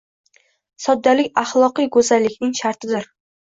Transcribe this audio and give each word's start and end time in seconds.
Soddalik 0.85 1.37
axloqiy 1.43 1.91
go’zallikning 1.99 2.57
shartidir. 2.63 3.09